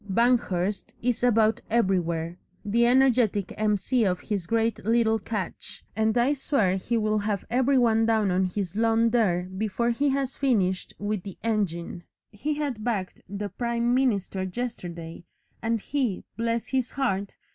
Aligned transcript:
Banghurst 0.09 0.95
is 1.03 1.23
about 1.23 1.61
everywhere, 1.69 2.39
the 2.65 2.87
energetic 2.87 3.53
M.C. 3.55 4.03
of 4.03 4.19
his 4.21 4.47
great 4.47 4.83
little 4.83 5.19
catch, 5.19 5.83
and 5.95 6.17
I 6.17 6.33
swear 6.33 6.75
he 6.77 6.97
will 6.97 7.19
have 7.19 7.45
every 7.51 7.77
one 7.77 8.07
down 8.07 8.31
on 8.31 8.45
his 8.45 8.75
lawn 8.75 9.11
there 9.11 9.43
before 9.43 9.91
he 9.91 10.09
has 10.09 10.37
finished 10.37 10.95
with 10.97 11.21
the 11.21 11.37
engine; 11.43 12.01
he 12.31 12.55
had 12.55 12.83
bagged 12.83 13.21
the 13.29 13.49
prime 13.49 13.93
minister 13.93 14.41
yesterday, 14.41 15.23
and 15.61 15.79
he, 15.79 16.23
bless 16.35 16.69
his 16.69 16.93
heart! 16.93 17.35